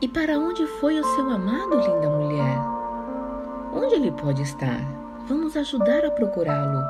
[0.00, 2.58] E para onde foi o seu amado, linda mulher?
[3.74, 4.80] Onde ele pode estar?
[5.26, 6.84] Vamos ajudar a procurá-lo.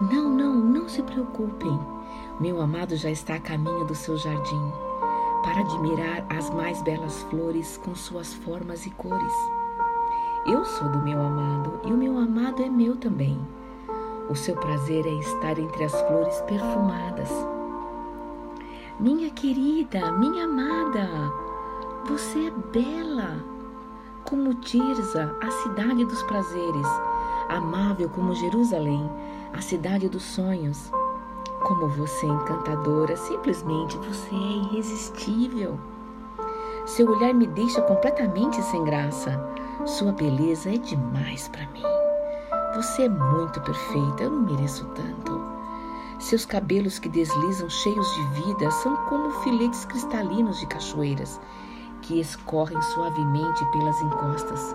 [0.00, 1.76] Não, não, não se preocupem.
[2.38, 4.72] Meu amado já está a caminho do seu jardim
[5.42, 9.34] para admirar as mais belas flores com suas formas e cores.
[10.46, 13.36] Eu sou do meu amado e o meu amado é meu também.
[14.30, 17.30] O seu prazer é estar entre as flores perfumadas.
[19.00, 21.47] Minha querida, minha amada,
[22.08, 23.44] você é bela,
[24.24, 26.86] como Tirza, a cidade dos prazeres,
[27.50, 29.10] amável como Jerusalém,
[29.52, 30.90] a cidade dos sonhos.
[31.62, 35.78] Como você é encantadora, simplesmente você é irresistível.
[36.86, 39.38] Seu olhar me deixa completamente sem graça.
[39.84, 41.84] Sua beleza é demais para mim.
[42.74, 45.38] Você é muito perfeita, eu não mereço tanto.
[46.18, 51.38] Seus cabelos que deslizam cheios de vida são como filetes cristalinos de cachoeiras
[52.08, 54.74] que escorrem suavemente pelas encostas.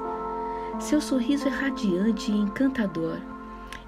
[0.79, 3.17] Seu sorriso é radiante e encantador,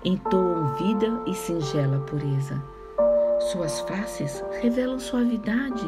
[0.04, 2.60] entoam vida e singela pureza.
[3.52, 5.86] Suas faces revelam suavidade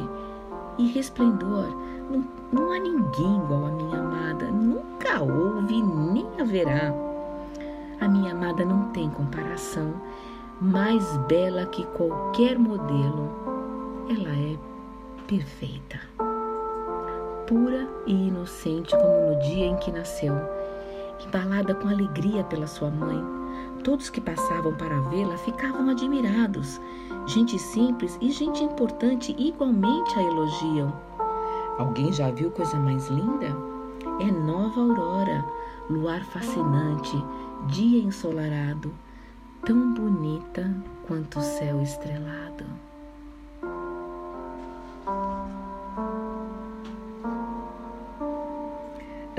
[0.77, 1.75] e resplendor.
[2.11, 6.93] Não, não há ninguém igual a minha amada, nunca houve nem haverá.
[7.99, 9.95] A minha amada não tem comparação,
[10.61, 13.31] mais bela que qualquer modelo.
[14.09, 14.57] Ela é
[15.25, 15.99] perfeita,
[17.47, 20.35] pura e inocente como no dia em que nasceu,
[21.25, 23.23] embalada com alegria pela sua mãe.
[23.83, 26.79] Todos que passavam para vê-la ficavam admirados.
[27.25, 30.93] Gente simples e gente importante igualmente a elogiam.
[31.77, 33.47] Alguém já viu coisa mais linda?
[34.19, 35.45] É nova aurora,
[35.89, 37.23] luar fascinante,
[37.67, 38.93] dia ensolarado,
[39.65, 40.69] tão bonita
[41.07, 42.65] quanto o céu estrelado.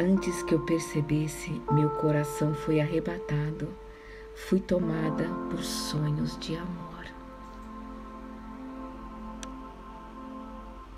[0.01, 3.69] Antes que eu percebesse, meu coração foi arrebatado,
[4.33, 6.98] fui tomada por sonhos de amor.